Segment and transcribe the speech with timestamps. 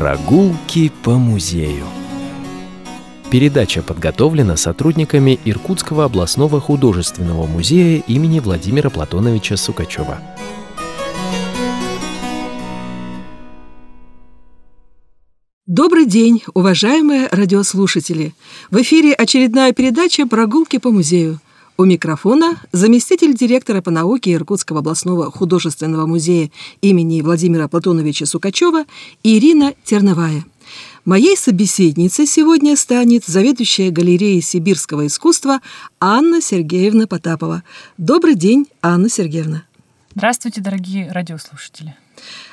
[0.00, 1.84] Прогулки по музею.
[3.30, 10.18] Передача подготовлена сотрудниками Иркутского областного художественного музея имени Владимира Платоновича Сукачева.
[15.66, 18.32] Добрый день, уважаемые радиослушатели!
[18.70, 21.40] В эфире очередная передача «Прогулки по музею».
[21.80, 26.50] У микрофона заместитель директора по науке Иркутского областного художественного музея
[26.82, 28.84] имени Владимира Платоновича Сукачева
[29.22, 30.44] Ирина Терновая.
[31.06, 35.60] Моей собеседницей сегодня станет заведующая галереей сибирского искусства
[36.00, 37.62] Анна Сергеевна Потапова.
[37.96, 39.62] Добрый день, Анна Сергеевна.
[40.14, 41.96] Здравствуйте, дорогие радиослушатели.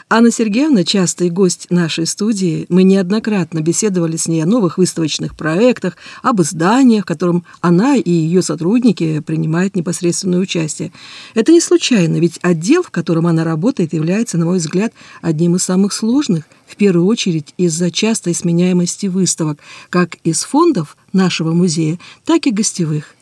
[0.10, 2.66] Анна Сергеевна– частый гость нашей студии.
[2.70, 8.10] Мы неоднократно беседовали с ней о новых выставочных проектах, об изданиях, в котором она и
[8.10, 10.94] ее сотрудники принимают непосредственное участие.
[11.34, 15.64] Это не случайно, ведь отдел, в котором она работает, является, на мой взгляд, одним из
[15.64, 22.48] самых сложных, в первую очередь из-за частой сменяемости выставок, как из фондов нашего музея, так
[22.48, 23.17] и гостевых.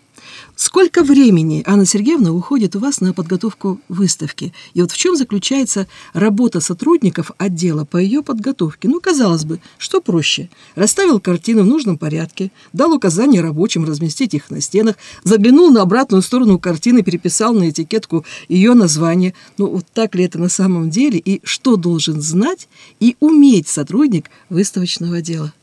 [0.55, 4.53] Сколько времени, Анна Сергеевна, уходит у вас на подготовку выставки?
[4.73, 8.87] И вот в чем заключается работа сотрудников отдела по ее подготовке?
[8.87, 10.49] Ну, казалось бы, что проще?
[10.75, 14.95] Расставил картины в нужном порядке, дал указание рабочим разместить их на стенах,
[15.25, 19.33] заглянул на обратную сторону картины, переписал на этикетку ее название.
[19.57, 21.19] Ну, вот так ли это на самом деле?
[21.19, 22.69] И что должен знать
[23.01, 25.53] и уметь сотрудник выставочного отдела?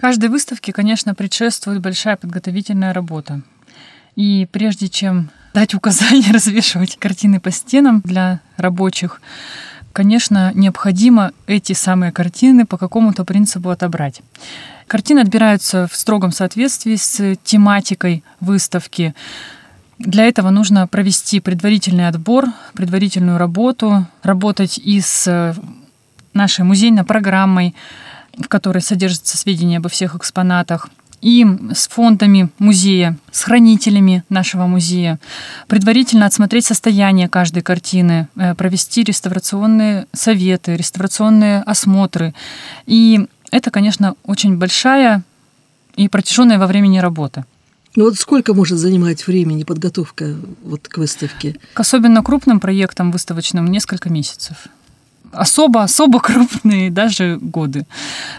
[0.00, 3.42] Каждой выставке, конечно, предшествует большая подготовительная работа.
[4.16, 9.20] И прежде чем дать указание развешивать картины по стенам для рабочих,
[9.92, 14.22] конечно, необходимо эти самые картины по какому-то принципу отобрать.
[14.86, 19.14] Картины отбираются в строгом соответствии с тематикой выставки.
[19.98, 25.54] Для этого нужно провести предварительный отбор, предварительную работу, работать и с
[26.32, 27.74] нашей музейной программой,
[28.40, 30.88] в которой содержатся сведения обо всех экспонатах,
[31.20, 35.18] и с фондами музея, с хранителями нашего музея,
[35.68, 42.34] предварительно отсмотреть состояние каждой картины, э, провести реставрационные советы, реставрационные осмотры.
[42.86, 45.22] И это, конечно, очень большая
[45.96, 47.44] и протяженная во времени работа.
[47.96, 51.56] Ну вот сколько может занимать времени подготовка вот к выставке?
[51.74, 54.68] К особенно крупным проектам выставочным несколько месяцев
[55.32, 57.86] особо-особо крупные даже годы.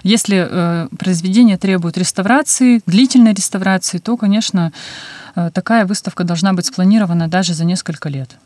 [0.03, 4.71] Если э, произведение требует реставрации, длительной реставрации, то, конечно,
[5.35, 8.37] э, такая выставка должна быть спланирована даже за несколько лет.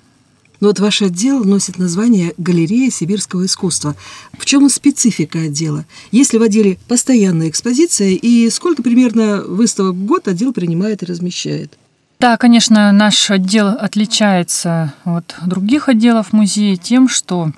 [0.62, 3.96] Но вот ваш отдел носит название «Галерея сибирского искусства».
[4.38, 5.86] В чем специфика отдела?
[6.12, 11.06] Есть ли в отделе постоянная экспозиция и сколько примерно выставок в год отдел принимает и
[11.06, 11.78] размещает?
[12.20, 17.52] Да, конечно, наш отдел отличается от других отделов музея тем, что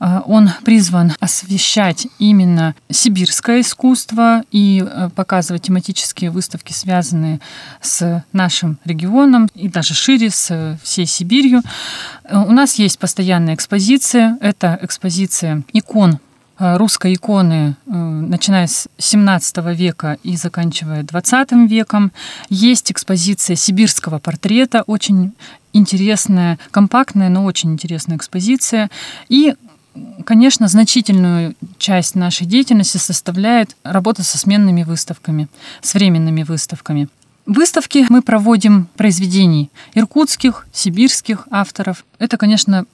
[0.00, 7.40] он призван освещать именно сибирское искусство и э, показывать тематические выставки, связанные
[7.82, 11.60] с нашим регионом и даже шире, с всей Сибирью.
[12.24, 14.38] Э, у нас есть постоянная экспозиция.
[14.40, 16.18] Это экспозиция икон
[16.58, 22.10] э, русской иконы, начиная с 17 века и заканчивая 20 веком.
[22.48, 25.32] Есть экспозиция сибирского портрета, очень
[25.72, 28.90] интересная, компактная, но очень интересная экспозиция.
[29.28, 29.54] И
[30.24, 35.48] Конечно, значительную часть нашей деятельности составляет работа со сменными выставками,
[35.82, 37.08] с временными выставками.
[37.46, 42.04] Выставки мы проводим произведений иркутских, сибирских авторов.
[42.18, 42.84] Это, конечно,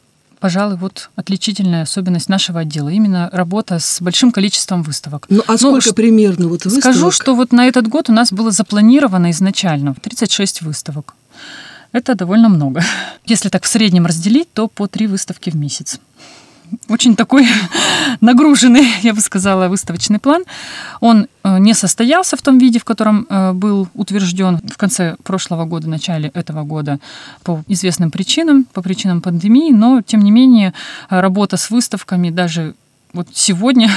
[0.40, 2.88] пожалуй, вот отличительная особенность нашего отдела.
[2.88, 5.26] Именно работа с большим количеством выставок.
[5.28, 6.82] Ну, а ну, сколько ну, примерно вот выставок?
[6.82, 11.14] Скажу, что вот на этот год у нас было запланировано изначально 36 выставок.
[11.92, 12.82] Это довольно много.
[13.26, 16.00] Если так в среднем разделить, то по три выставки в месяц
[16.88, 17.46] очень такой
[18.20, 20.44] нагруженный, я бы сказала, выставочный план.
[21.00, 25.64] Он э, не состоялся в том виде, в котором э, был утвержден в конце прошлого
[25.64, 26.98] года, начале этого года
[27.42, 30.72] по известным причинам, по причинам пандемии, но, тем не менее,
[31.08, 32.74] работа с выставками даже
[33.16, 33.90] вот сегодня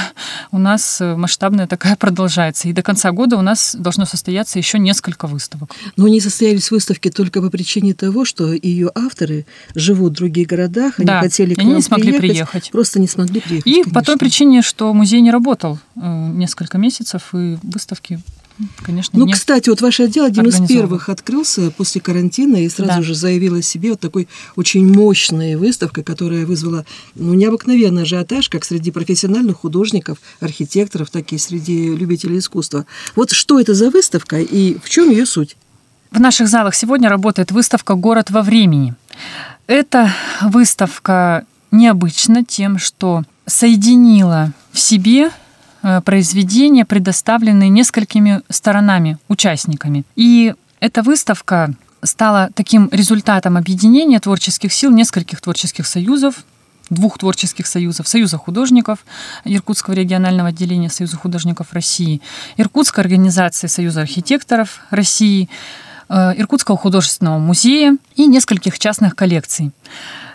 [0.50, 2.68] у нас э, масштабная такая продолжается.
[2.68, 5.70] И до конца года у нас должно состояться еще несколько выставок.
[5.96, 10.94] Но не состоялись выставки только по причине того, что ее авторы живут в других городах,
[10.98, 12.70] они да, хотели к они не смогли приехать, приехать.
[12.72, 13.66] Просто не смогли приехать.
[13.66, 13.92] И конечно.
[13.92, 18.20] по той причине, что музей не работал э, несколько месяцев, и выставки
[18.82, 23.02] конечно, Ну, кстати, вот ваш отдел один из первых открылся после карантина и сразу да.
[23.02, 26.84] же заявил о себе вот такой очень мощной выставкой, которая вызвала
[27.14, 32.86] ну, необыкновенный ажиотаж как среди профессиональных художников, архитекторов, так и среди любителей искусства.
[33.16, 35.56] Вот что это за выставка и в чем ее суть?
[36.10, 38.94] В наших залах сегодня работает выставка «Город во времени».
[39.68, 45.30] Это выставка необычна тем, что соединила в себе
[46.04, 50.04] произведения, предоставленные несколькими сторонами, участниками.
[50.16, 56.44] И эта выставка стала таким результатом объединения творческих сил нескольких творческих союзов,
[56.88, 58.08] двух творческих союзов.
[58.08, 59.00] Союза художников
[59.44, 62.20] Иркутского регионального отделения Союза художников России,
[62.56, 65.48] Иркутской организации Союза архитекторов России,
[66.08, 69.70] э, Иркутского художественного музея и нескольких частных коллекций.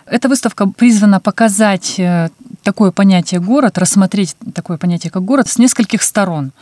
[0.06, 2.28] Эта выставка призвана показать э,
[2.62, 6.52] такое понятие город, рассмотреть такое понятие как город с нескольких сторон.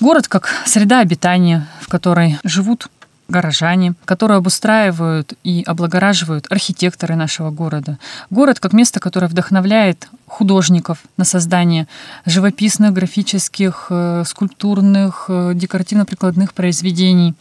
[0.00, 2.88] Город как среда обитания, в которой живут
[3.28, 7.98] горожане, которые обустраивают и облагораживают архитекторы нашего города.
[8.30, 11.88] Город как место, которое вдохновляет художников на создание
[12.26, 17.34] живописных, графических, э, скульптурных, э, декоративно-прикладных произведений.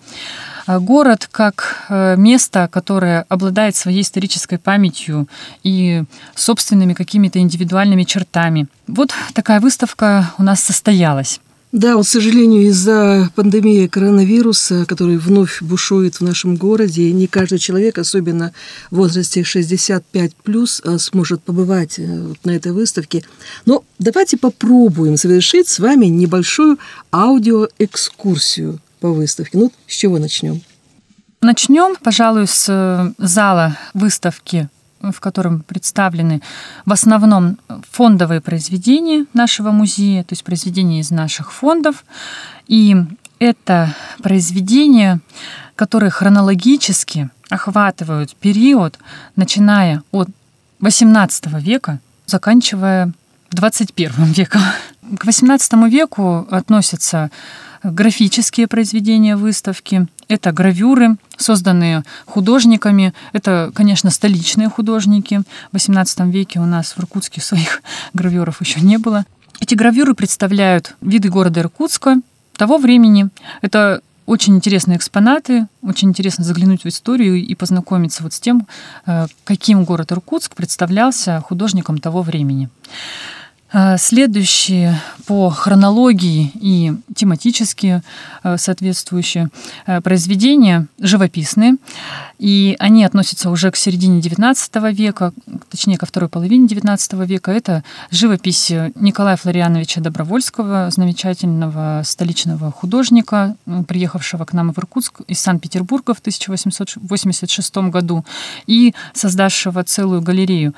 [0.68, 5.30] А город как э, место, которое обладает своей исторической памятью
[5.64, 6.04] и
[6.36, 8.68] собственными какими-то индивидуальными чертами.
[8.86, 11.40] Вот такая выставка у нас состоялась.
[11.72, 17.60] Да, вот, к сожалению, из-за пандемии коронавируса, который вновь бушует в нашем городе, не каждый
[17.60, 18.52] человек, особенно
[18.92, 23.24] в возрасте 65 плюс, э, сможет побывать э, на этой выставке.
[23.66, 26.78] Но давайте попробуем совершить с вами небольшую
[27.14, 29.58] аудиоэкскурсию по выставке.
[29.58, 30.62] Ну, с чего начнем?
[31.42, 36.42] Начнем, пожалуй, с э, зала выставки в котором представлены
[36.86, 37.60] в основном
[37.92, 42.04] фондовые произведения нашего музея, то есть произведения из наших фондов.
[42.68, 42.96] И
[43.40, 45.20] это произведения,
[45.76, 48.98] которые хронологически охватывают период,
[49.36, 50.30] начиная от
[50.82, 53.14] XVIII века, заканчивая
[53.52, 54.62] 21 веком.
[55.18, 57.32] К XVIII веку относятся
[57.84, 63.14] графические произведения выставки, это гравюры, созданные художниками.
[63.34, 65.42] Это, конечно, столичные художники.
[65.72, 67.82] В XVIII веке у нас в Иркутске своих
[68.14, 69.26] гравюров еще не было.
[69.60, 72.18] Эти гравюры представляют виды города Иркутска
[72.58, 73.30] того времени.
[73.62, 78.68] Это очень интересные экспонаты, очень интересно заглянуть в историю и познакомиться вот с тем,
[79.06, 82.70] э, каким город Иркутск представлялся художником того времени.
[83.74, 88.02] Э, следующие по хронологии и тематически
[88.44, 89.50] э, соответствующие
[89.86, 91.76] э, произведения живописные,
[92.40, 95.34] и они относятся уже к середине XIX века,
[95.70, 97.52] точнее, ко второй половине XIX века.
[97.52, 103.56] Это живопись Николая Флориановича Добровольского, замечательного столичного художника,
[103.88, 108.26] приехавшего к нам в Иркутск из Санкт-Петербурга в 1886 году
[108.68, 110.74] и создавшего целую галерею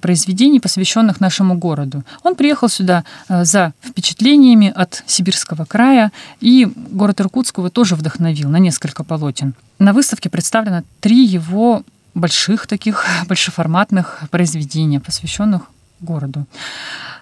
[0.00, 2.02] произведений, посвященных нашему городу.
[2.22, 8.48] Он приехал сюда э, за впечатлениями от Сибирского края, и город Иркутск его тоже вдохновил
[8.48, 9.54] на несколько полотен.
[9.78, 11.82] На выставке представлено три его
[12.14, 15.62] больших таких большеформатных произведения, посвященных
[16.00, 16.46] городу.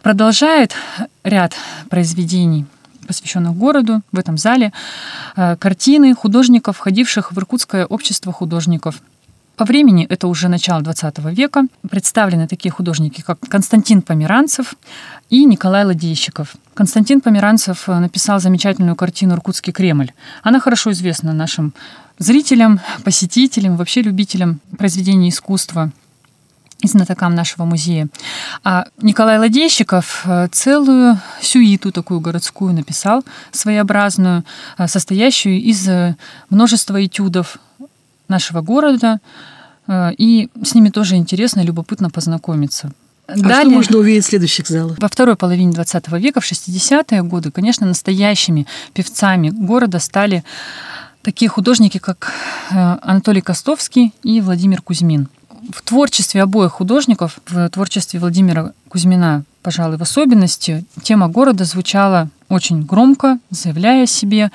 [0.02, 0.74] Продолжает
[1.24, 1.54] ряд
[1.88, 2.66] произведений
[3.06, 4.72] посвященных городу в этом зале,
[5.36, 9.02] э, картины художников, входивших в Иркутское общество художников.
[9.56, 11.66] По времени это уже начало XX века.
[11.90, 14.74] Представлены такие художники, как Константин Померанцев
[15.30, 16.56] и Николай Ладейщиков.
[16.74, 20.12] Константин Померанцев э, написал замечательную картину «Иркутский Кремль».
[20.42, 21.74] Она хорошо известна нашим
[22.18, 25.90] зрителям, посетителям, вообще любителям произведений искусства
[26.80, 28.08] и знатокам нашего музея.
[28.64, 34.44] А Николай Ладейщиков э, целую сюиту такую городскую написал, своеобразную,
[34.78, 35.88] э, состоящую из
[36.50, 37.58] множества этюдов
[38.28, 39.20] нашего города,
[39.86, 42.92] Э, и с ними тоже интересно и любопытно познакомиться.
[43.26, 44.98] А Далее, что можно увидеть в следующих залах?
[44.98, 50.44] Во второй половине 20 века, в 60-е годы, конечно, настоящими певцами города стали
[51.22, 52.32] такие художники, как
[52.70, 55.28] э, Анатолий Костовский и Владимир Кузьмин.
[55.72, 62.82] В творчестве обоих художников, в творчестве Владимира Кузьмина, пожалуй, в особенности, тема города звучала очень
[62.82, 64.50] громко, заявляя о себе.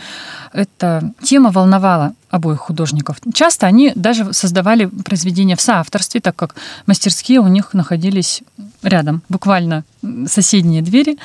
[0.51, 3.17] Эта тема волновала обоих художников.
[3.33, 6.55] Часто они даже создавали произведения в соавторстве, так как
[6.85, 8.43] мастерские у них находились
[8.83, 9.83] рядом, буквально
[10.27, 11.17] соседние двери,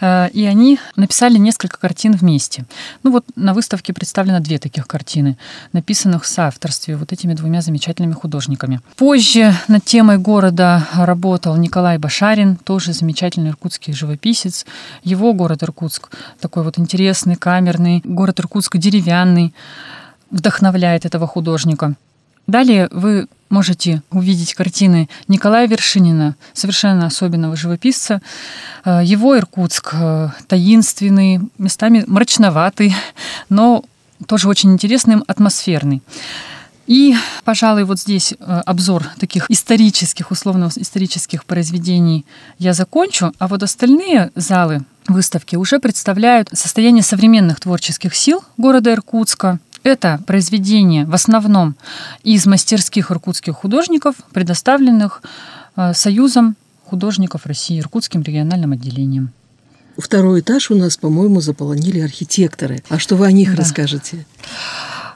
[0.00, 2.64] э, и они написали несколько картин вместе.
[3.02, 5.36] Ну вот на выставке представлено две таких картины,
[5.72, 8.80] написанных в соавторстве вот этими двумя замечательными художниками.
[8.96, 14.64] Позже над темой города работал Николай Башарин, тоже замечательный иркутский живописец.
[15.02, 16.10] Его город Иркутск
[16.40, 19.54] такой вот интересный, камерный, город Иркутск деревянный,
[20.34, 21.94] вдохновляет этого художника.
[22.46, 28.20] Далее вы можете увидеть картины Николая Вершинина, совершенно особенного живописца.
[28.84, 32.94] Э, его Иркутск э, таинственный, местами мрачноватый,
[33.48, 33.84] но
[34.26, 36.02] тоже очень интересный, атмосферный.
[36.86, 37.14] И,
[37.44, 42.26] пожалуй, вот здесь э, обзор таких исторических, условно-исторических произведений
[42.58, 49.60] я закончу, а вот остальные залы выставки уже представляют состояние современных творческих сил города Иркутска.
[49.84, 51.76] Это произведения в основном
[52.22, 55.22] из мастерских иркутских художников, предоставленных
[55.76, 59.30] э, Союзом художников России, Иркутским региональным отделением.
[59.98, 62.82] Второй этаж у нас, по-моему, заполонили архитекторы.
[62.88, 63.58] А что вы о них да.
[63.58, 64.26] расскажете?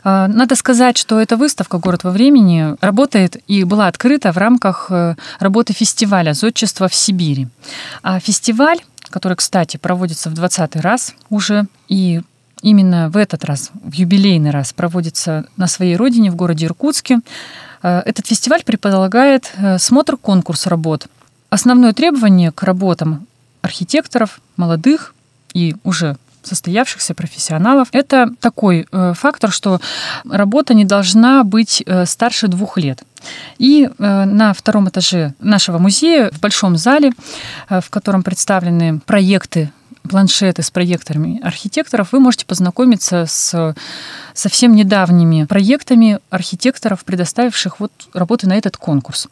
[0.04, 4.86] А, надо сказать, что эта выставка «Город во времени» работает и была открыта в рамках
[4.90, 7.48] э, работы фестиваля «Зодчество в Сибири».
[8.02, 8.78] А фестиваль,
[9.10, 12.20] который, кстати, проводится в 20 раз уже, и
[12.62, 17.20] именно в этот раз, в юбилейный раз, проводится на своей родине, в городе Иркутске,
[17.82, 21.06] э, этот фестиваль предполагает э, смотр конкурс работ.
[21.50, 23.26] Основное требование к работам
[23.62, 25.14] архитекторов, молодых
[25.54, 27.88] и уже состоявшихся профессионалов.
[27.92, 29.80] Это такой э, фактор, что
[30.24, 33.02] работа не должна быть э, старше двух лет.
[33.58, 37.12] И э, на втором этаже нашего музея, в большом зале,
[37.68, 39.70] э, в котором представлены проекты
[40.08, 43.74] планшеты с проекторами архитекторов, вы можете познакомиться с
[44.34, 49.28] совсем недавними проектами архитекторов, предоставивших вот работы на этот конкурс.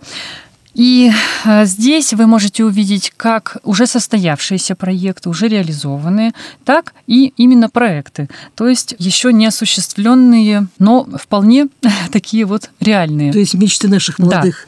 [0.76, 1.10] И
[1.46, 6.32] э, здесь вы можете увидеть как уже состоявшиеся проекты, уже реализованные,
[6.66, 8.28] так и именно проекты.
[8.54, 11.68] То есть еще не осуществленные, но вполне
[12.12, 13.32] такие вот реальные.
[13.32, 14.66] То есть мечты наших молодых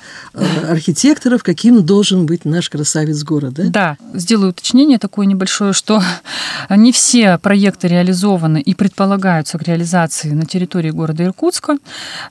[0.69, 3.65] архитекторов, каким должен быть наш красавец города.
[3.71, 6.03] Да, сделаю уточнение такое небольшое, что
[6.71, 11.79] не все проекты реализованы и предполагаются к реализации на территории города Иркутска.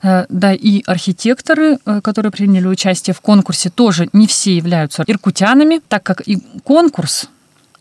[0.02, 6.02] Э, да, и архитекторы, которые приняли участие в конкурсе тоже не все являются иркутянами, так
[6.02, 7.28] как и конкурс,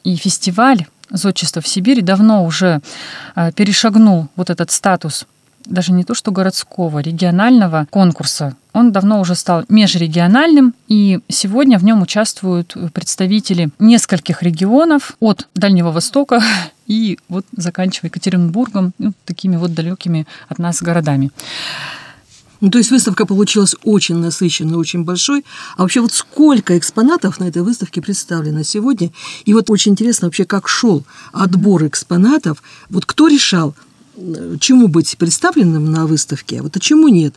[0.04, 2.82] и фестиваль зодчества в Сибири давно уже
[3.36, 5.26] э, перешагнул вот этот статус
[5.70, 8.56] даже не то что городского, регионального конкурса.
[8.74, 15.92] Он давно уже стал межрегиональным, и сегодня в нем участвуют представители нескольких регионов от Дальнего
[15.92, 16.42] Востока
[16.88, 21.32] и вот заканчивая Екатеринбургом, ну, такими вот далекими от нас городами.
[22.60, 25.46] Ну, то есть выставка получилась очень насыщенной, очень большой.
[25.76, 29.12] А вообще вот сколько экспонатов на этой выставке представлено сегодня?
[29.46, 32.64] И вот очень интересно вообще, как шел отбор экспонатов.
[32.90, 33.76] Вот кто решал,
[34.60, 37.36] чему быть представленным на выставке, а вот а чему нет?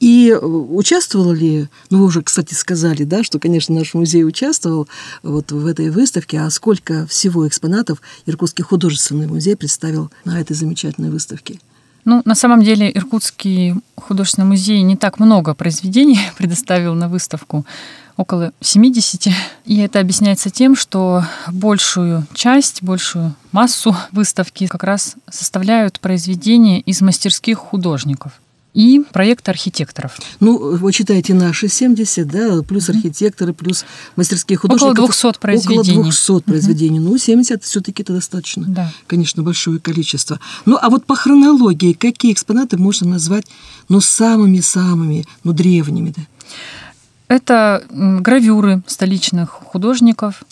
[0.00, 4.88] И э, участвовал ли, ну вы уже, кстати, сказали, да, что, конечно, наш музей участвовал
[5.22, 11.10] вот в этой выставке, а сколько всего экспонатов Иркутский художественный музей представил на этой замечательной
[11.10, 11.58] выставке?
[12.04, 17.64] Ну, на самом деле, Иркутский художественный музей не так много произведений предоставил на выставку,
[18.16, 19.28] около 70.
[19.64, 27.00] И это объясняется тем, что большую часть, большую массу выставки как раз составляют произведения из
[27.00, 28.40] мастерских художников
[28.74, 30.18] и проект архитекторов.
[30.40, 33.84] Ну, вы читаете наши 70, да, плюс архитекторы, плюс
[34.16, 34.90] мастерские художники.
[34.90, 35.92] Около 200 произведений.
[35.92, 36.98] Около 200 произведений.
[36.98, 38.92] Ну, 70 все-таки это достаточно, да.
[39.06, 40.40] конечно, большое количество.
[40.66, 43.46] Ну, а вот по хронологии, какие экспонаты можно назвать,
[43.88, 46.22] ну, самыми-самыми, ну, древними, да?
[47.28, 50.42] Это гравюры столичных художников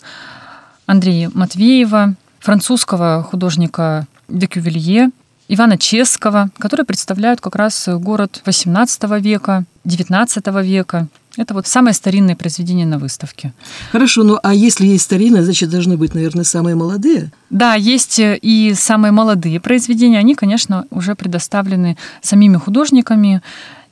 [0.85, 5.11] Андрея Матвеева, французского художника Декювелье,
[5.47, 11.07] Ивана Ческого, которые представляют как раз город XVIII века, XIX века.
[11.35, 13.53] Это вот самое старинное произведение на выставке.
[13.91, 17.31] Хорошо, ну а если есть старинное, значит, должны быть, наверное, самые молодые?
[17.49, 20.19] Да, есть и самые молодые произведения.
[20.19, 23.41] Они, конечно, уже предоставлены самими художниками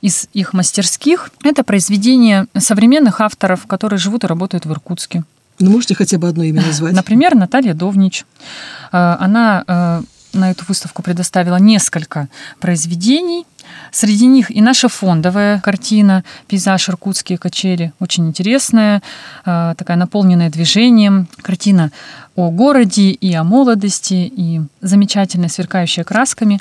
[0.02, 1.30] из их мастерских.
[1.42, 5.24] Это произведения современных авторов, которые живут и работают в Иркутске.
[5.58, 6.92] Ну, можете хотя бы одно имя назвать?
[6.92, 8.24] Например, Наталья Довнич.
[8.90, 12.28] Э, она э, на эту выставку предоставила несколько
[12.58, 13.46] произведений.
[13.92, 17.92] Среди них и наша фондовая картина «Пейзаж Иркутские качели».
[18.00, 19.02] Очень интересная,
[19.44, 21.28] э, такая наполненная движением.
[21.42, 21.92] Картина
[22.34, 26.60] о городе и о молодости, и замечательная, сверкающая красками.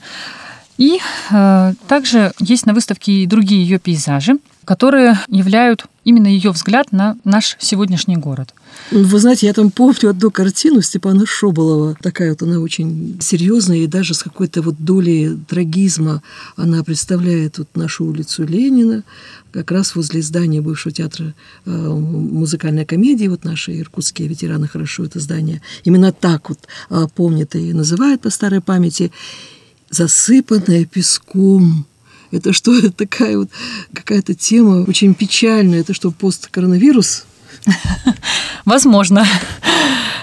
[0.82, 0.98] И
[1.30, 7.18] э, также есть на выставке и другие ее пейзажи, которые являют именно ее взгляд на
[7.24, 8.56] наш сегодняшний город.
[8.90, 11.96] Вы знаете, я там помню одну картину Степана Шоболова.
[12.02, 16.24] Такая вот она очень серьезная и даже с какой-то вот долей трагизма.
[16.56, 19.04] Она представляет вот нашу улицу Ленина,
[19.52, 21.36] как раз возле здания бывшего театра
[21.68, 23.28] э, музыкальной комедии.
[23.28, 26.58] Вот наши иркутские ветераны хорошо это здание именно так вот
[26.90, 29.12] э, помнят и называют по старой памяти.
[29.92, 31.86] Засыпанное песком
[32.32, 33.50] это что, это такая вот
[33.94, 35.82] какая-то тема очень печальная.
[35.82, 37.26] Это что, посткоронавирус?
[38.66, 39.26] Возможно.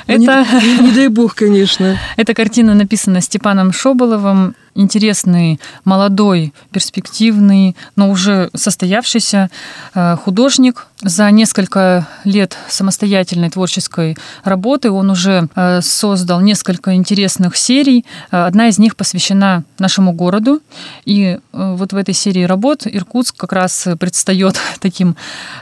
[0.07, 0.21] Это...
[0.21, 2.01] Не, не, не дай бог, конечно.
[2.17, 9.51] Эта картина написана Степаном Шоболовым, интересный, молодой, перспективный, но уже состоявшийся
[9.95, 10.87] э, художник.
[11.03, 18.05] За несколько лет самостоятельной творческой работы он уже э, создал несколько интересных серий.
[18.31, 20.61] Одна из них посвящена нашему городу.
[21.05, 25.17] И вот в этой серии работ Иркутск как раз предстает таким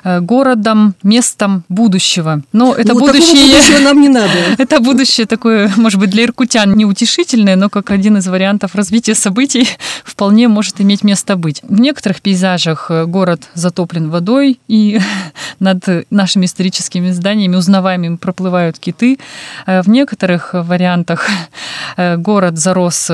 [0.04, 2.42] городом, местом будущего.
[2.52, 3.80] Но это ну, будущее...
[3.80, 4.32] нам не надо.
[4.58, 9.68] Это будущее такое, может быть, для иркутян неутешительное, но как один из вариантов развития событий
[10.04, 11.62] вполне может иметь место быть.
[11.62, 15.00] В некоторых пейзажах э, город затоплен водой, и
[15.60, 19.18] над нашими историческими зданиями узнаваемыми проплывают киты.
[19.66, 21.28] Э, в некоторых вариантах
[21.96, 23.10] э, город зарос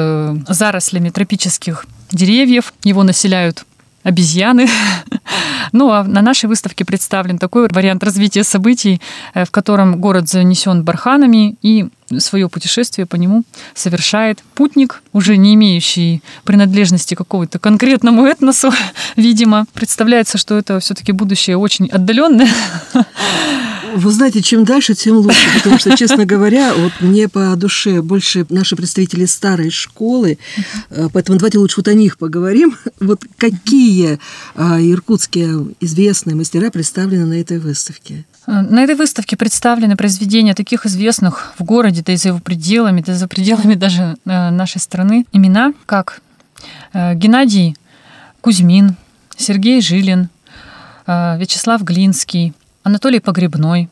[0.48, 3.64] зарослями тропических деревьев, его населяют
[4.02, 4.68] обезьяны.
[5.72, 9.00] Ну, а на нашей выставке представлен такой вариант развития событий,
[9.34, 13.44] в котором город занесен барханами, и свое путешествие по нему
[13.74, 18.70] совершает путник, уже не имеющий принадлежности какого-то конкретному этносу,
[19.16, 19.64] видимо.
[19.72, 22.50] Представляется, что это все-таки будущее очень отдаленное.
[23.94, 28.46] Вы знаете, чем дальше, тем лучше, потому что, честно говоря, вот мне по душе больше
[28.48, 30.38] наши представители старой школы,
[30.90, 32.76] э, поэтому давайте лучше вот о них поговорим.
[33.00, 34.18] Вот какие
[34.54, 38.24] а, иркутские известные мастера представлены на этой выставке?
[38.46, 43.12] На этой выставке представлены произведения таких известных в городе, да и за его пределами, да
[43.12, 45.26] и за пределами даже э, нашей страны.
[45.32, 46.22] Имена, как
[46.92, 47.76] э, Геннадий
[48.40, 48.96] Кузьмин,
[49.36, 50.28] Сергей Жилин,
[51.06, 52.52] э, Вячеслав Глинский,
[52.84, 53.88] Анатолий Погребной,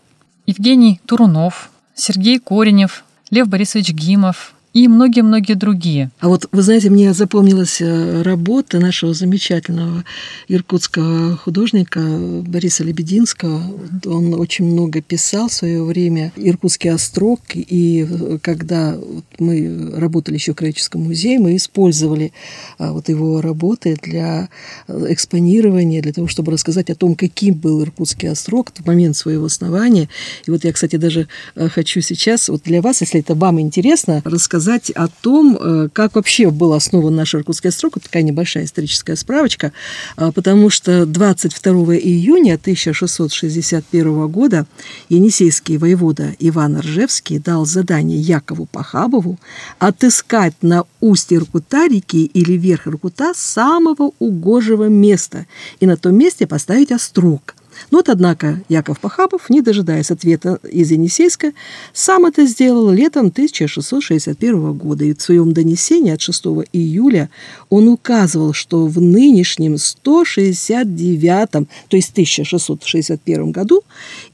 [0.47, 6.11] Евгений Турунов, Сергей Коренев, Лев Борисович Гимов, и многие-многие другие.
[6.21, 10.05] А вот, вы знаете, мне запомнилась э, работа нашего замечательного
[10.47, 13.63] иркутского художника Бориса Лебединского.
[14.05, 18.97] Он очень много писал в свое время «Иркутский острог», и э, когда
[19.41, 22.33] мы работали еще в Краеведческом музее, мы использовали
[22.79, 24.51] а, вот его работы для
[24.87, 29.47] э, экспонирования, для того, чтобы рассказать о том, каким был Иркутский острог в момент своего
[29.47, 30.09] основания.
[30.47, 34.60] И вот я, кстати, даже хочу сейчас, вот для вас, если это вам интересно, рассказать
[34.61, 37.97] рассказать о том, э, как вообще был основан наш Иркутский строк.
[37.97, 39.73] Вот такая небольшая историческая справочка,
[40.17, 44.67] а, потому что 22 июня 1661 года
[45.09, 49.39] енисейский воевода Иван Ржевский дал задание Якову Пахабову
[49.79, 55.47] отыскать на устье Иркута реки или верх Иркута самого угожего места
[55.81, 57.55] и на том месте поставить острог–
[57.91, 61.53] но вот, однако, Яков Пахапов, не дожидаясь ответа из Енисейска,
[61.93, 65.05] сам это сделал летом 1661 года.
[65.05, 67.29] И в своем донесении от 6 июля
[67.69, 73.83] он указывал, что в нынешнем 169, то есть 1661 году,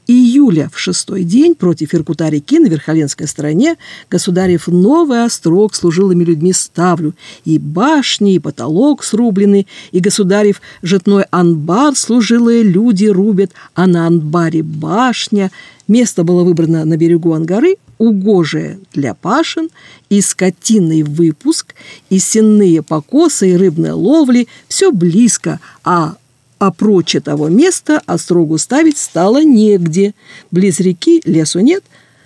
[0.07, 3.75] июля в шестой день против Иркута-реки на Верхоленской стороне
[4.09, 11.95] государев новый острог служилыми людьми ставлю, и башни, и потолок срублены, и государев житной анбар
[11.95, 13.36] служилые люди рубят,
[13.75, 15.51] а на анбаре башня.
[15.87, 19.69] Место было выбрано на берегу Ангары, угожее для пашин,
[20.09, 21.75] и скотинный выпуск,
[22.09, 26.15] и сенные покосы, и рыбные ловли, все близко, а
[26.59, 30.15] а прочь того места острогу ставить стало негде.
[30.49, 31.83] Близ реки лесу нет,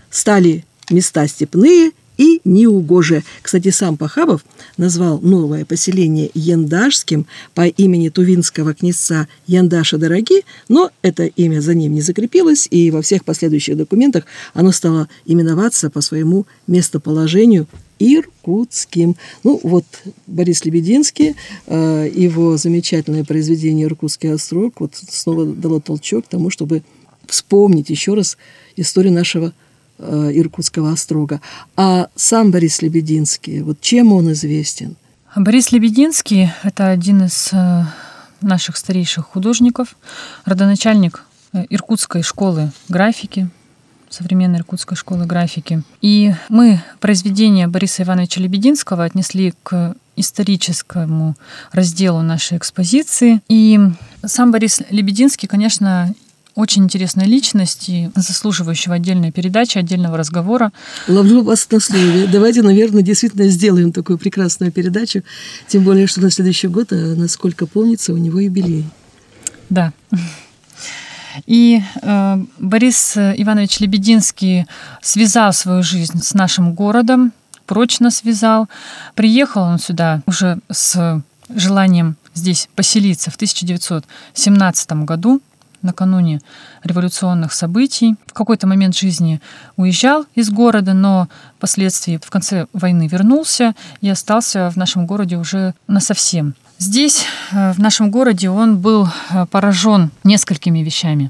[0.09, 1.91] стали места степные
[2.21, 3.23] и неугожие.
[3.41, 4.45] Кстати, сам Пахабов
[4.77, 11.95] назвал новое поселение Яндашским по имени тувинского князца Яндаша Дороги, но это имя за ним
[11.95, 19.15] не закрепилось, и во всех последующих документах оно стало именоваться по своему местоположению иркутским.
[19.43, 19.85] Ну вот
[20.27, 26.83] Борис Лебединский, э, его замечательное произведение «Иркутский острог» вот снова дало толчок тому, чтобы
[27.25, 28.37] вспомнить еще раз
[28.75, 29.53] историю нашего
[30.01, 31.41] Иркутского острога.
[31.75, 34.95] А сам Борис Лебединский, вот чем он известен?
[35.35, 37.83] Борис Лебединский– это один из э,
[38.41, 39.95] наших старейших художников,
[40.45, 41.23] родоначальник
[41.69, 43.49] Иркутской школы графики,
[44.09, 45.83] современной Иркутской школы графики.
[46.01, 51.35] И мы произведение Бориса Ивановича Лебединского отнесли к историческому
[51.71, 53.41] разделу нашей экспозиции.
[53.47, 53.79] И
[54.25, 56.13] сам Борис Лебединский, конечно,
[56.55, 60.71] очень интересная личность и заслуживающего отдельной передачи, отдельного разговора.
[61.07, 62.27] Ловлю вас на слове.
[62.27, 65.23] Давайте, наверное, действительно сделаем такую прекрасную передачу.
[65.67, 68.85] Тем более, что на следующий год, э, насколько помнится, у него юбилей.
[69.69, 69.93] Да.
[71.45, 74.65] И э, Борис Иванович Лебединский
[75.01, 77.31] связал свою жизнь с нашим городом,
[77.65, 78.67] прочно связал.
[79.15, 81.21] Приехал он сюда уже с
[81.55, 85.41] желанием здесь поселиться в 1917 году.
[85.81, 86.41] Накануне
[86.83, 88.15] революционных событий.
[88.27, 89.41] В какой-то момент жизни
[89.77, 95.73] уезжал из города, но впоследствии в конце войны вернулся и остался в нашем городе уже
[95.87, 96.55] насовсем.
[96.81, 101.29] Здесь, э, в нашем городе, он был э, поражен несколькими вещами.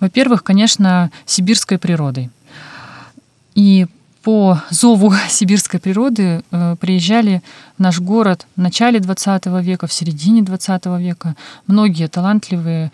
[0.00, 2.30] Во-первых, конечно, сибирской природой.
[3.54, 3.86] И
[4.22, 7.42] по зову сибирской природы э, приезжали
[7.78, 12.90] в наш город в начале 20 века, в середине 20 века многие талантливые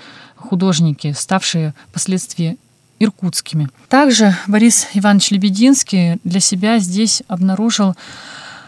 [0.49, 2.57] художники, ставшие впоследствии
[2.99, 3.69] иркутскими.
[3.89, 7.95] Также Борис Иванович Лебединский для себя здесь обнаружил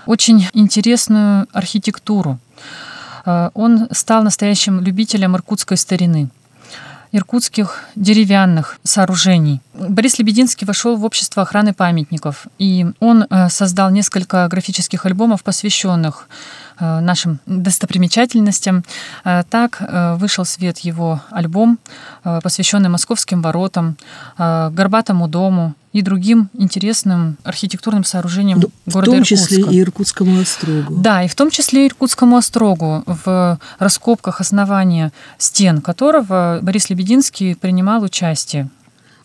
[0.07, 2.39] очень интересную архитектуру.
[3.25, 6.29] Э, он стал настоящим любителем иркутской старины
[7.13, 9.61] иркутских деревянных сооружений.
[9.75, 16.29] Борис Лебединский вошел в общество охраны памятников, и он э, создал несколько графических альбомов, посвященных
[16.79, 18.85] нашим достопримечательностям.
[19.25, 21.79] Э, так э, вышел в свет его альбом,
[22.23, 23.97] посвященный Московским воротам,
[24.37, 29.37] Горбатому дому и другим интересным архитектурным сооружениям ну, города Иркутска.
[29.37, 30.95] В том числе и Иркутскому острогу.
[30.97, 37.57] Да, и в том числе и Иркутскому острогу, в раскопках основания стен которого Борис Лебединский
[37.57, 38.69] принимал участие.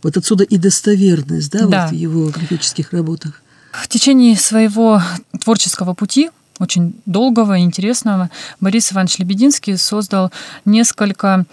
[0.03, 1.81] Вот отсюда и достоверность, да, да.
[1.83, 3.41] Вот в его графических работах.
[3.71, 5.01] В течение своего
[5.43, 6.29] творческого пути
[6.61, 10.31] очень долгого и интересного, Борис Иванович Лебединский создал
[10.63, 11.45] несколько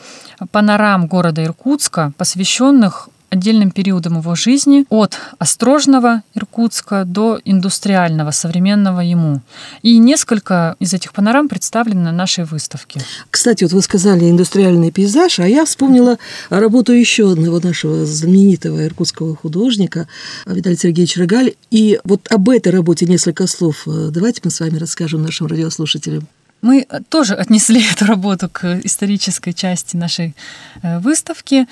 [0.51, 9.41] панорам города Иркутска, посвященных отдельным периодом его жизни от острожного Иркутска до индустриального, современного ему.
[9.83, 13.01] И несколько из этих панорам представлены на нашей выставке.
[13.31, 16.19] Кстати, вот вы сказали индустриальный пейзаж, а я вспомнила
[16.51, 20.09] работу еще одного нашего знаменитого иркутского художника
[20.47, 21.55] Виталия Сергеевича Рогаль.
[21.71, 26.27] И вот об этой работе несколько слов давайте мы с вами расскажем нашим радиослушателям.
[26.61, 30.35] Мы тоже отнесли эту работу к исторической части нашей
[30.83, 31.67] э, выставки.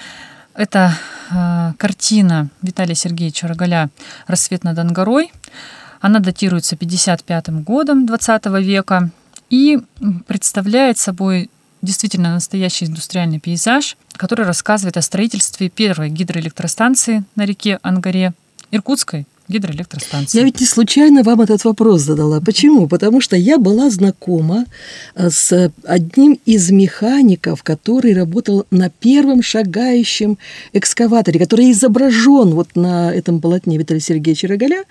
[0.56, 0.94] Это
[1.30, 3.90] э, картина Виталия Сергеевича Рогаля
[4.26, 5.30] «Рассвет над Ангарой».
[6.00, 9.10] Она датируется 55 годом 20 века
[9.50, 9.78] и
[10.26, 11.50] представляет собой
[11.82, 18.32] действительно настоящий индустриальный пейзаж, который рассказывает о строительстве первой гидроэлектростанции на реке Ангаре,
[18.70, 20.38] Иркутской гидроэлектростанции.
[20.38, 22.40] Я ведь не случайно вам этот вопрос задала.
[22.40, 22.88] Почему?
[22.88, 24.64] Потому что я была знакома
[25.14, 30.38] э, с одним из механиков, который работал на первом шагающем
[30.72, 34.84] экскаваторе, который изображен вот на этом полотне Виталия Сергеевича Рогаля.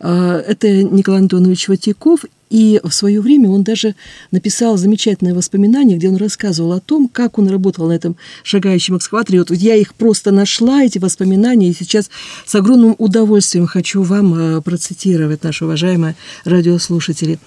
[0.00, 3.94] Э, это Николай Антонович Ватяков, и в свое время он даже
[4.30, 9.40] написал замечательное воспоминание, где он рассказывал о том, как он работал на этом шагающем экскаваторе.
[9.40, 12.10] Вот я их просто нашла, эти воспоминания, и сейчас
[12.46, 17.38] с огромным удовольствием хочу вам э, процитировать, наши уважаемые радиослушатели.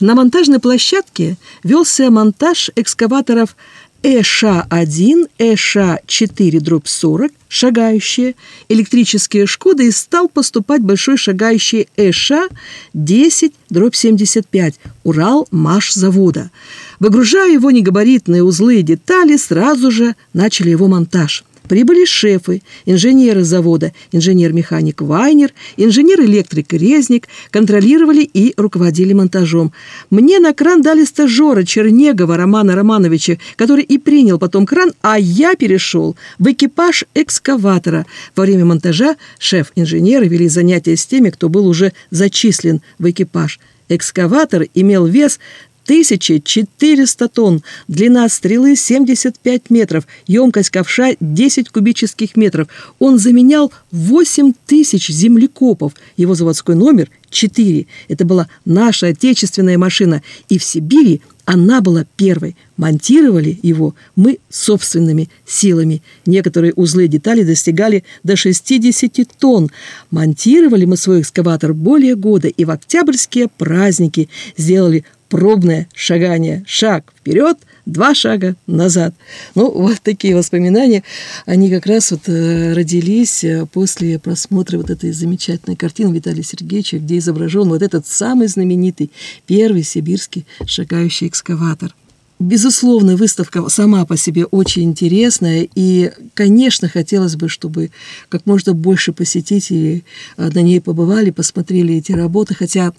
[0.00, 3.56] На монтажной площадке велся монтаж экскаваторов
[4.02, 8.34] ЭШ-1, ЭШ-4 дробь 40, шагающие,
[8.68, 16.50] электрические «Шкоды» и стал поступать большой шагающий ЭШ-10 дробь 75, Урал Маш завода.
[16.98, 23.92] Выгружая его негабаритные узлы и детали, сразу же начали его монтаж– Прибыли шефы, инженеры завода,
[24.10, 29.72] инженер-механик Вайнер, инженер-электрик Резник, контролировали и руководили монтажом.
[30.10, 35.54] Мне на кран дали стажера Чернегова Романа Романовича, который и принял потом кран, а я
[35.54, 38.06] перешел в экипаж экскаватора.
[38.34, 43.60] Во время монтажа шеф-инженеры вели занятия с теми, кто был уже зачислен в экипаж.
[43.88, 45.38] Экскаватор имел вес
[45.84, 52.68] 1400 тонн, длина стрелы 75 метров, емкость ковша 10 кубических метров.
[52.98, 55.92] Он заменял 8 тысяч землекопов.
[56.16, 57.86] Его заводской номер 4.
[58.08, 60.22] Это была наша отечественная машина.
[60.48, 62.56] И в Сибири она была первой.
[62.76, 66.02] Монтировали его мы собственными силами.
[66.24, 69.70] Некоторые узлы и детали достигали до 60 тонн.
[70.10, 76.62] Монтировали мы свой экскаватор более года и в октябрьские праздники сделали пробное шагание.
[76.66, 79.14] Шаг вперед, два шага назад.
[79.54, 81.04] Ну, вот такие воспоминания,
[81.46, 86.98] они как раз вот э, родились э, после просмотра вот этой замечательной картины Виталия Сергеевича,
[86.98, 89.10] где изображен вот этот самый знаменитый
[89.46, 91.94] первый сибирский шагающий экскаватор.
[92.38, 97.90] Безусловно, выставка сама по себе очень интересная, и, конечно, хотелось бы, чтобы
[98.28, 100.04] как можно больше посетителей
[100.36, 102.92] э, на ней побывали, посмотрели эти работы, хотя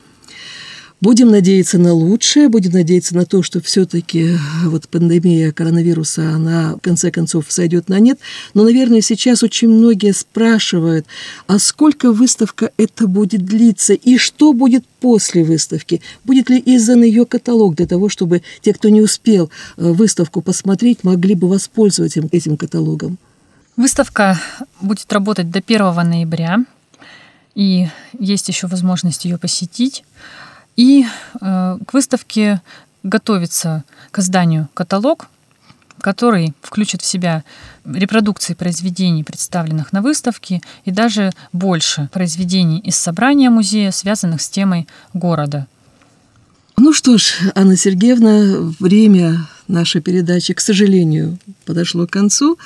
[1.03, 4.37] Будем надеяться на лучшее, будем надеяться на то, что все-таки э,
[4.67, 8.21] вот пандемия коронавируса, она в конце концов сойдет на нет.
[8.53, 11.05] Но, наверное, сейчас очень многие спрашивают,
[11.45, 16.01] а сколько выставка это будет длиться и что будет после выставки?
[16.23, 21.03] Будет ли издан ее каталог для того, чтобы те, кто не успел э, выставку посмотреть,
[21.03, 23.17] могли бы воспользоваться этим каталогом?
[23.75, 24.39] Выставка
[24.79, 26.59] будет работать до 1 ноября,
[27.55, 30.05] и есть еще возможность ее посетить.
[30.75, 32.61] И э, к выставке
[33.03, 35.27] готовится к изданию каталог,
[35.99, 37.43] который включит в себя
[37.85, 44.87] репродукции произведений, представленных на выставке, и даже больше произведений из собрания музея, связанных с темой
[45.13, 45.67] города.
[46.77, 52.57] Ну что ж, Анна Сергеевна, время нашей передачи, к сожалению, подошло к концу,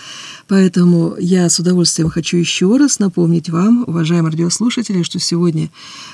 [0.48, 5.70] поэтому я с удовольствием хочу еще раз напомнить вам, уважаемые радиослушатели, что сегодня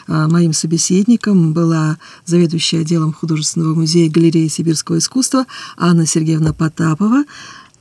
[0.07, 5.45] а, моим собеседником была заведующая отделом художественного музея галереи сибирского искусства
[5.77, 7.23] Анна Сергеевна Потапова,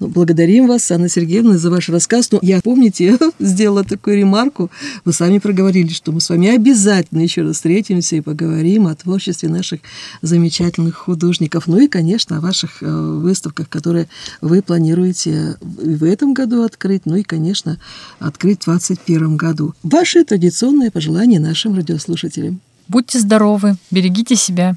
[0.08, 2.30] благодарим вас, Анна Сергеевна, за ваш рассказ.
[2.30, 4.70] Ну, я, помните, сделала такую ремарку.
[5.04, 9.48] Вы сами проговорили, что мы с вами обязательно еще раз встретимся и поговорим о творчестве
[9.48, 9.80] наших
[10.22, 11.66] замечательных художников.
[11.66, 14.08] Ну и, конечно, о ваших э, выставках, которые
[14.40, 17.78] вы планируете в этом году открыть, ну и, конечно,
[18.18, 19.74] открыть в 2021 году.
[19.82, 22.60] Ваши традиционные пожелания нашим радиослушателям.
[22.88, 24.76] Будьте здоровы, берегите себя.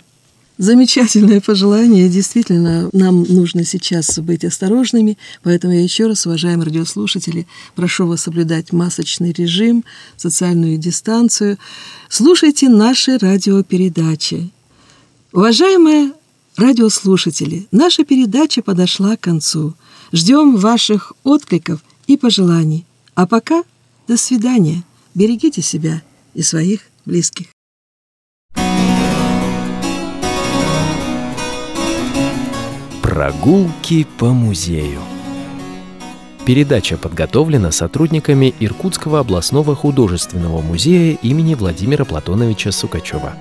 [0.58, 2.08] Замечательное пожелание.
[2.08, 8.72] Действительно, нам нужно сейчас быть осторожными, поэтому я еще раз, уважаемые радиослушатели, прошу вас соблюдать
[8.72, 9.84] масочный режим,
[10.16, 11.58] социальную дистанцию.
[12.08, 14.50] Слушайте наши радиопередачи.
[15.34, 16.14] Уважаемые
[16.56, 19.74] радиослушатели, наша передача подошла к концу.
[20.14, 22.86] Ждем ваших откликов и пожеланий.
[23.14, 23.64] А пока
[24.08, 24.84] до свидания.
[25.14, 26.02] Берегите себя
[26.34, 27.55] и своих близких.
[33.16, 35.00] Прогулки по музею.
[36.46, 43.34] Передача подготовлена сотрудниками Иркутского областного художественного музея имени Владимира Платоновича Сукачева.